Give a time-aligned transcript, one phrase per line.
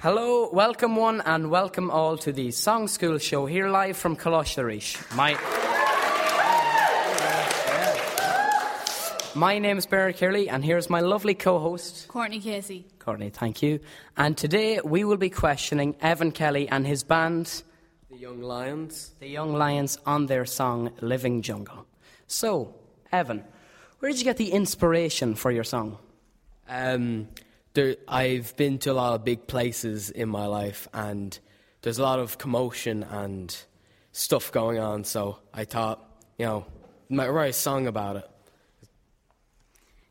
[0.00, 4.62] Hello, welcome one and welcome all to the Song School show here live from Colaiste
[4.62, 5.16] Rís.
[5.16, 5.38] My
[9.34, 12.84] My name is Barry Kirley and here's my lovely co-host Courtney Casey.
[12.98, 13.80] Courtney, thank you.
[14.14, 17.62] And today we will be questioning Evan Kelly and his band
[18.22, 19.10] Young Lions.
[19.18, 21.88] The Young Lions on their song Living Jungle.
[22.28, 22.76] So,
[23.10, 23.42] Evan,
[23.98, 25.98] where did you get the inspiration for your song?
[26.68, 27.26] Um,
[27.74, 31.36] there, I've been to a lot of big places in my life, and
[31.80, 33.56] there's a lot of commotion and
[34.12, 35.02] stuff going on.
[35.02, 35.98] So I thought,
[36.38, 36.64] you know,
[37.08, 38.30] might write a song about it.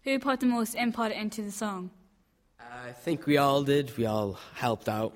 [0.04, 1.92] Who put the most input into the song?
[2.60, 3.98] I think we all did.
[3.98, 5.14] We all helped out.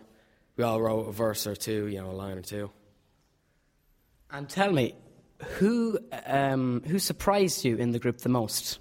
[0.56, 2.72] We all wrote a verse or two, you know, a line or two.
[4.32, 4.96] And tell me,
[5.58, 8.80] who um, who surprised you in the group the most?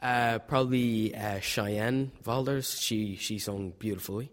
[0.00, 2.80] Uh, probably uh, Cheyenne Valders.
[2.80, 4.30] She she sung beautifully.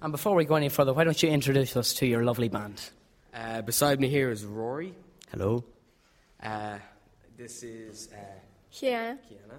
[0.00, 2.90] And before we go any further, why don't you introduce us to your lovely band?
[3.34, 4.94] Uh, beside me here is Rory.
[5.30, 5.64] Hello.
[6.42, 6.78] Uh,
[7.36, 8.16] this is uh,
[8.72, 9.18] Kiana.
[9.28, 9.58] Kiana.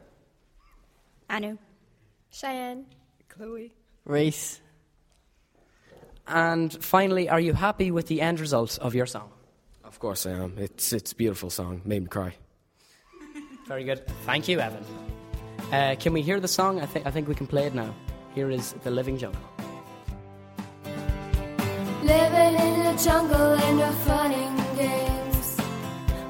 [1.30, 1.58] Anu.
[2.30, 2.86] Cheyenne.
[3.28, 3.74] Chloe.
[4.06, 4.62] Race.
[6.28, 9.32] And finally, are you happy with the end result of your song?
[9.88, 10.54] Of course I am.
[10.58, 11.82] It's it's a beautiful song.
[11.86, 12.36] Made me cry.
[13.68, 14.06] Very good.
[14.26, 14.84] Thank you, Evan.
[15.72, 16.82] Uh, can we hear the song?
[16.82, 17.94] I think I think we can play it now.
[18.36, 19.42] Here is the Living Jungle.
[22.04, 25.58] Living in the jungle and of fun and games.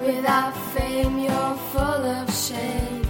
[0.02, 3.03] Without fame, you're full of shame.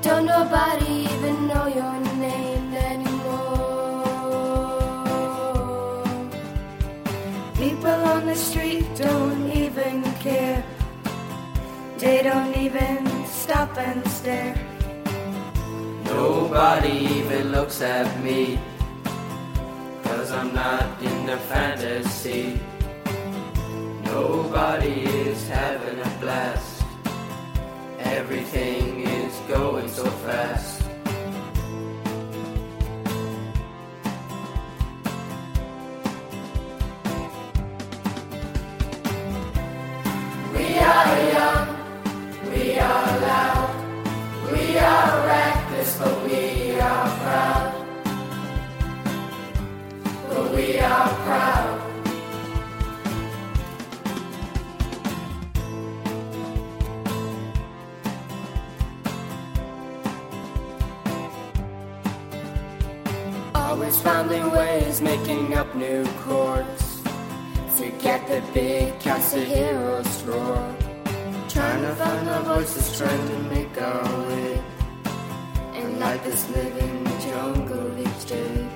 [0.00, 1.13] Don't nobody
[12.24, 14.56] don't even stop and stare.
[16.06, 18.58] Nobody even looks at me.
[20.04, 22.58] Cause I'm not in their fantasy.
[24.06, 26.82] Nobody is having a blast.
[27.98, 30.23] Everything is going so fast.
[63.74, 67.02] Always finding ways, making up new chords.
[67.76, 70.76] To get the big cats, heroes roar.
[71.48, 74.62] Trying to find our voices, trying to make our way.
[75.74, 78.68] And like this living in jungle each day.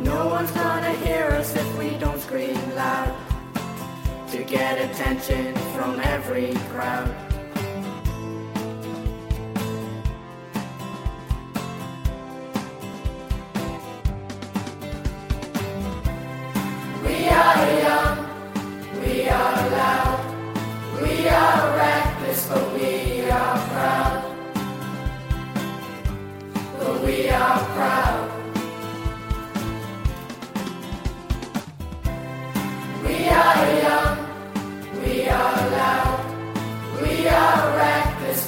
[0.00, 3.14] No one's gonna hear us if we don't scream loud.
[4.30, 7.23] To get attention from every crowd.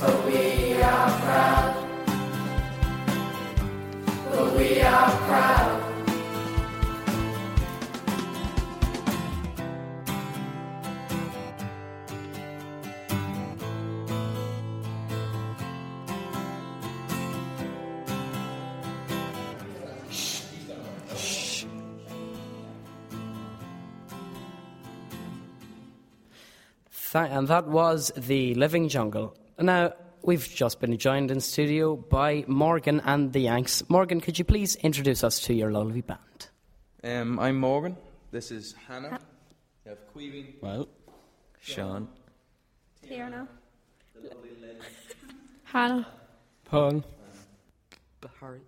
[0.01, 1.75] But we are proud.
[4.31, 5.83] But we are proud.
[27.15, 29.35] And that was the Living Jungle.
[29.59, 33.83] Now we've just been joined in studio by Morgan and the Yanks.
[33.89, 36.49] Morgan, could you please introduce us to your lovely band?
[37.03, 37.97] Um, I'm Morgan.
[38.31, 39.19] This is Hannah.
[39.85, 40.55] We have Queeving.
[40.61, 40.89] Well,
[41.61, 42.09] Sean.
[43.09, 43.49] Tiana.
[45.65, 46.07] Hannah.
[46.65, 47.03] Paul.
[48.41, 48.61] Harry.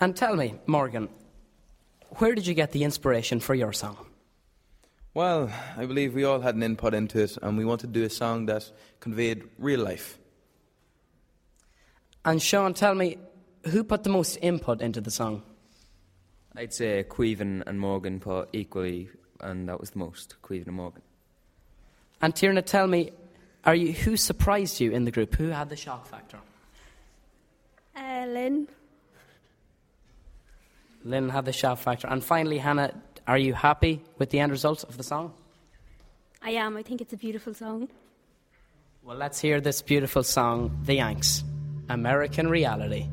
[0.00, 1.08] And tell me, Morgan,
[2.18, 3.96] where did you get the inspiration for your song?
[5.14, 8.04] Well, I believe we all had an input into it, and we wanted to do
[8.04, 10.18] a song that conveyed real life.
[12.24, 13.18] And Sean, tell me,
[13.66, 15.42] who put the most input into the song?
[16.56, 19.10] I'd say Queven and Morgan put equally,
[19.40, 21.02] and that was the most, Queven and Morgan.
[22.22, 23.10] And Tierna, tell me,
[23.64, 25.34] are you who surprised you in the group?
[25.34, 26.38] Who had the shock factor?
[27.94, 28.68] Uh, Lynn.
[31.04, 32.06] Lynn had the shock factor.
[32.06, 32.94] And finally, Hannah,
[33.32, 35.32] are you happy with the end result of the song?
[36.42, 36.76] I am.
[36.76, 37.88] I think it's a beautiful song.
[39.02, 41.42] Well, let's hear this beautiful song, The Yanks
[41.88, 43.06] American Reality.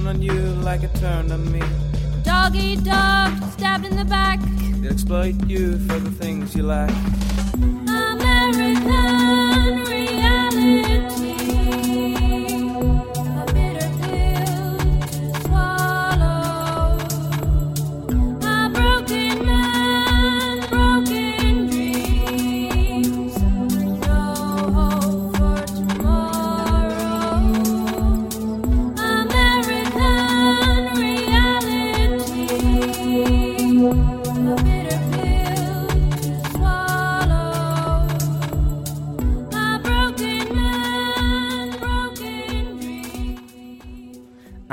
[0.00, 0.32] Turn on you
[0.62, 1.62] like it turned on me.
[2.22, 4.40] Dog eat dog, stabbed in the back.
[4.80, 6.90] They'll exploit you for the things you lack.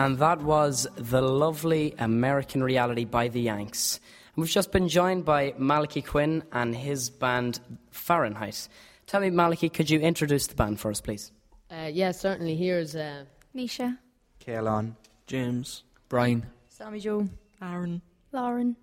[0.07, 3.99] And that was the lovely American Reality by the Yanks.
[4.33, 7.59] And we've just been joined by Malachi Quinn and his band
[7.91, 8.69] Fahrenheit.
[9.05, 11.33] Tell me, Malachi, could you introduce the band for us, please?
[11.69, 12.55] Uh, yeah, certainly.
[12.55, 13.97] Here's uh, Nisha.
[14.39, 14.95] Kaelon.
[15.25, 15.83] James.
[16.07, 16.45] Brian.
[16.69, 17.27] Sammy Joe.
[17.61, 18.01] Aaron.
[18.31, 18.77] Lauren.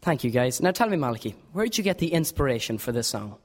[0.00, 0.62] Thank you, guys.
[0.62, 3.36] Now tell me, Malachi, where did you get the inspiration for this song?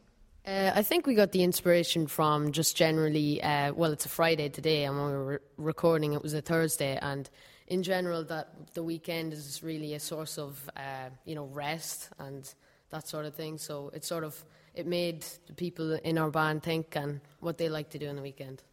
[0.45, 3.41] Uh, I think we got the inspiration from just generally.
[3.43, 6.97] Uh, well, it's a Friday today, and when we were recording, it was a Thursday,
[6.99, 7.29] and
[7.67, 12.51] in general, that the weekend is really a source of uh, you know rest and
[12.89, 13.59] that sort of thing.
[13.59, 14.43] So it sort of
[14.73, 18.15] it made the people in our band think and what they like to do on
[18.15, 18.63] the weekend.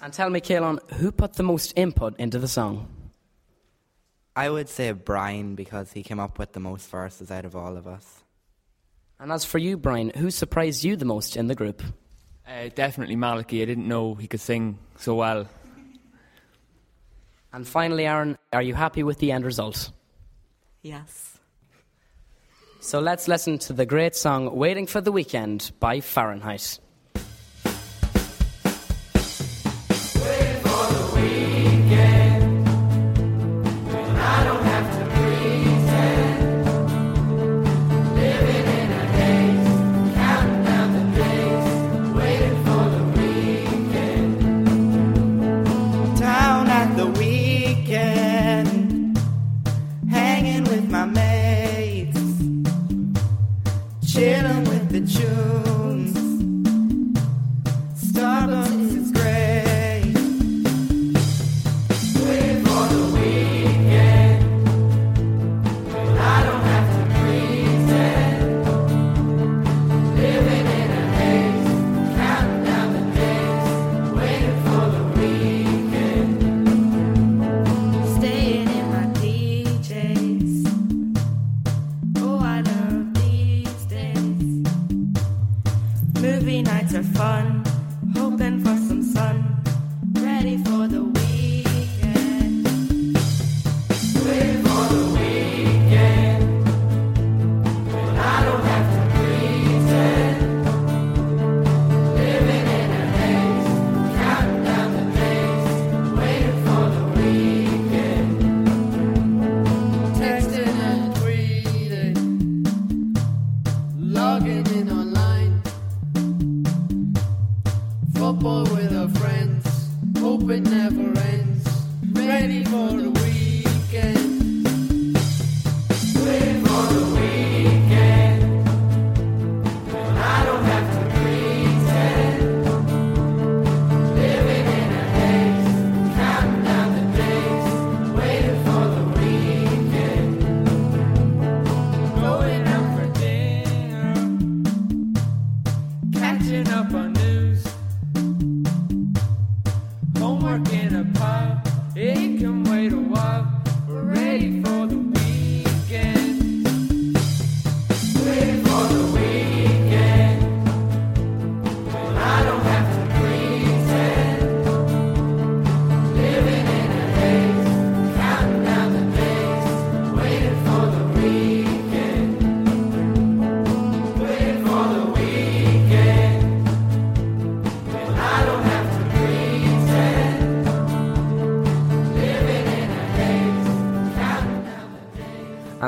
[0.00, 2.88] And tell me, Kaelon, who put the most input into the song?
[4.34, 7.76] I would say Brian because he came up with the most verses out of all
[7.76, 8.22] of us.
[9.20, 11.82] And as for you, Brian, who surprised you the most in the group?
[12.46, 13.62] Uh, definitely Malachi.
[13.62, 15.48] I didn't know he could sing so well.
[17.52, 19.90] And finally, Aaron, are you happy with the end result?
[20.82, 21.38] Yes.
[22.80, 26.78] So let's listen to the great song Waiting for the Weekend by Fahrenheit.
[54.08, 55.77] Chilling with the tunes.
[86.48, 87.67] Movie nights are fun,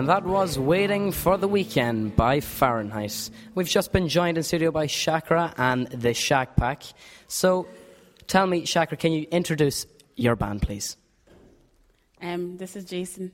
[0.00, 3.28] And that was Waiting for the Weekend by Fahrenheit.
[3.54, 6.84] We've just been joined in studio by Shakra and the Shack Pack.
[7.28, 7.68] So
[8.26, 9.84] tell me, Shakra, can you introduce
[10.16, 10.96] your band, please?
[12.22, 13.32] Um, this is Jason.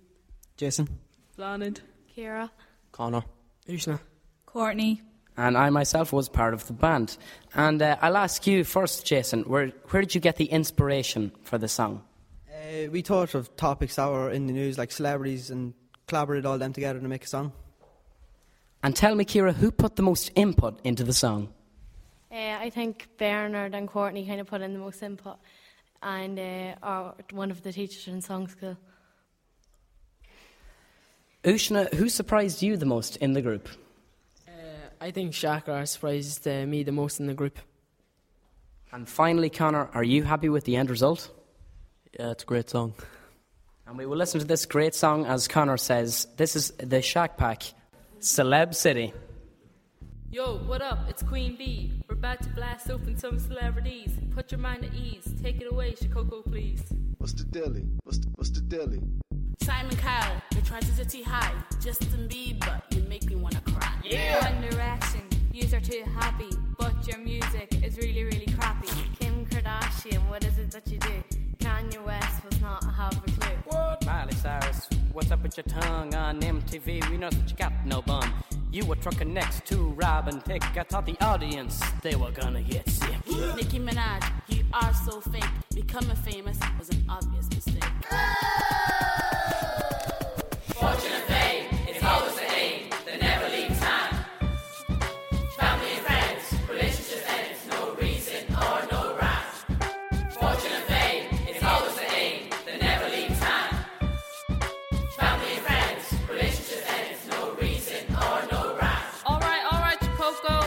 [0.56, 0.88] Jason.
[1.36, 1.82] Blanid.
[2.16, 2.50] Kira.
[2.90, 3.22] Connor.
[3.68, 4.00] Ushna.
[4.44, 5.02] Courtney.
[5.36, 7.16] And I myself was part of the band.
[7.54, 11.58] And uh, I'll ask you first, Jason, where, where did you get the inspiration for
[11.58, 12.02] the song?
[12.50, 15.72] Uh, we thought of topics that were in the news, like celebrities, and
[16.06, 17.52] collaborated all them together to make a song.
[18.82, 21.48] And tell me, Kira, who put the most input into the song?
[22.30, 25.38] Uh, I think Bernard and Courtney kind of put in the most input,
[26.02, 28.76] and uh, are one of the teachers in song school.
[31.42, 33.68] Ushna, who surprised you the most in the group?
[34.46, 34.52] Uh,
[35.00, 37.58] I think Shakra surprised uh, me the most in the group.
[38.92, 41.30] And finally, Connor, are you happy with the end result?
[42.18, 42.94] Yeah, it's a great song.
[43.86, 46.26] And we will listen to this great song as Connor says.
[46.36, 47.62] This is the Shack Pack,
[48.20, 49.12] Celeb City.
[50.28, 51.08] Yo, what up?
[51.08, 51.92] It's Queen Bee.
[52.08, 54.10] We're about to blast open some celebrities.
[54.34, 55.32] Put your mind at ease.
[55.40, 56.82] Take it away, Shikoko, please.
[57.18, 57.84] What's the dilly?
[58.02, 59.00] What's the, what's the dilly?
[59.62, 61.54] Simon Cowell, your transity high.
[61.80, 63.94] Justin Bieber, you make me wanna cry.
[64.02, 64.50] Yeah.
[64.50, 65.22] One Direction.
[65.52, 68.88] Yous are too happy, but your music is really, really crappy.
[69.18, 71.22] Kim Kardashian, what is it that you do?
[71.58, 73.35] Kanye West was not half a clue.
[74.46, 77.10] Cyrus, what's up with your tongue on MTV?
[77.10, 78.32] We know that you got no bum.
[78.70, 80.76] You were trucking next to Robin Thicke.
[80.76, 83.26] I thought the audience, they were gonna get sick.
[83.56, 85.42] Nicki Minaj, you are so fake.
[85.74, 87.82] Becoming famous was an obvious mistake.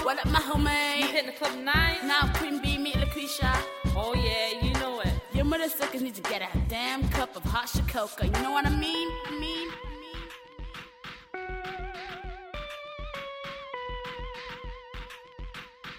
[0.10, 1.02] What up, my homie?
[1.02, 2.00] You hitting the club tonight?
[2.04, 3.54] Now Queen Bee, meet Lucretia.
[3.96, 5.14] Oh yeah, you know it.
[5.34, 8.24] Your mother suckers need to get a damn cup of hot Shikoka.
[8.26, 9.08] You know what I mean?
[9.28, 9.70] I mean?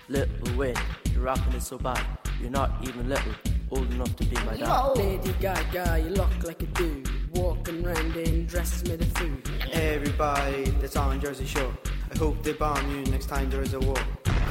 [0.09, 0.75] Little Wayne,
[1.13, 2.05] you're rocking it so bad.
[2.41, 3.33] You're not even little,
[3.71, 4.97] old enough to be my dad.
[4.97, 7.09] Lady Gaga, you look like a dude.
[7.37, 9.49] Walking round in dresses made of food.
[9.71, 11.73] Everybody that's on Jersey Shore,
[12.13, 13.97] I hope they bomb you next time there is a war.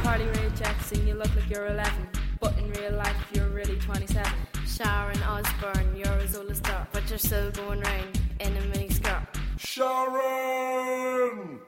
[0.04, 1.92] Carly Rae Jepsen, you look like you're 11,
[2.40, 4.32] but in real life you're really 27.
[4.66, 8.90] Sharon Osbourne, you're as old as dirt, but you're still going round in a mini
[8.90, 9.22] skirt.
[9.58, 11.60] Sharon!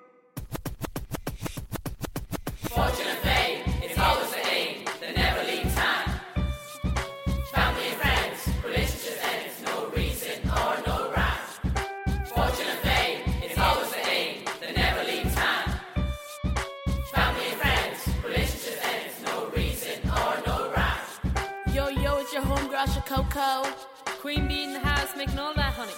[2.56, 3.18] Fortune
[23.12, 23.66] homegirl Shikoko.
[24.22, 25.92] Queen Bee in the house making all that honey.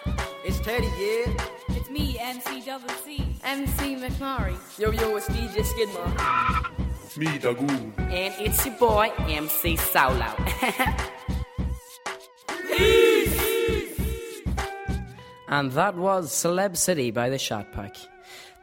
[0.46, 1.34] It's Teddy, yeah.
[1.70, 3.38] It's me, MC Double C.
[3.43, 4.55] MC McNary.
[4.79, 6.08] Yo, yo, it's DJ Skidmore.
[7.17, 7.93] Me, Dagoon.
[8.00, 10.25] And it's your boy, MC Solo.
[15.48, 17.96] and that was Celeb City by the Shack Pack.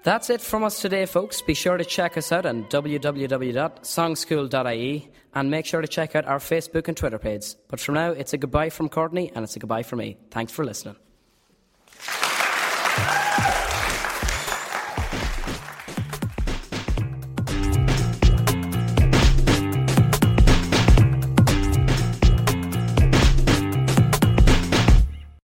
[0.02, 1.42] That's it from us today, folks.
[1.42, 6.38] Be sure to check us out on www.songschool.ie and make sure to check out our
[6.38, 7.54] Facebook and Twitter page.
[7.68, 10.16] But for now, it's a goodbye from Courtney and it's a goodbye from me.
[10.30, 10.96] Thanks for listening.